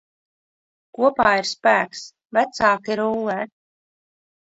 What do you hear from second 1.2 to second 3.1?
ir spēks, vecāki